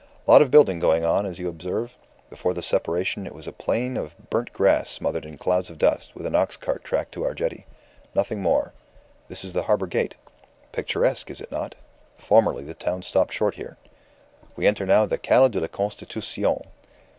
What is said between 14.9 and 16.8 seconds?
the Calle de la Constitucion.